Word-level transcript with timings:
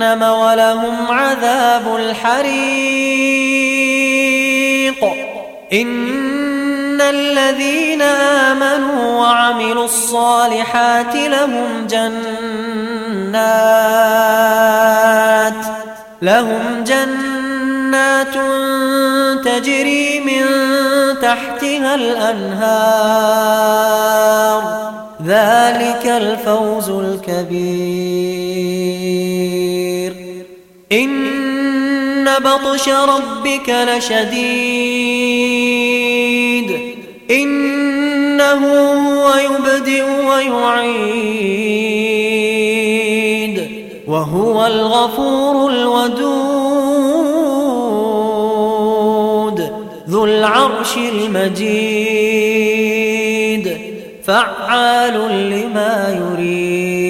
جهنم 0.00 0.22
ولهم 0.22 0.96
عذاب 1.10 1.96
الحريق. 1.96 2.50
إن 5.72 7.00
الذين 7.00 8.02
آمنوا 8.02 9.20
وعملوا 9.20 9.84
الصالحات 9.84 11.14
لهم 11.16 11.86
جنات 11.86 12.20
لهم 16.22 16.84
جنات 16.84 18.34
تجري 19.44 20.20
من 20.20 20.44
تحتها 21.22 21.94
الأنهار. 21.94 23.00
ذلك 25.26 26.06
الفوز 26.06 26.88
الكبير. 26.90 28.29
إن 30.92 32.24
بطش 32.38 32.88
ربك 32.88 33.68
لشديد. 33.68 34.40
إنه 37.30 38.92
هو 38.92 39.34
يبدئ 39.34 40.02
ويعيد. 40.02 41.20
وهو 44.06 44.66
الغفور 44.66 45.70
الودود. 45.70 46.20
ذو 50.08 50.24
العرش 50.24 50.96
المجيد. 50.96 52.20
فعال 54.24 55.14
لما 55.50 56.20
يريد. 56.20 57.09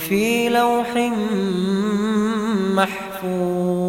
في 0.00 0.48
لوح 0.48 0.96
محفوظ. 2.74 3.79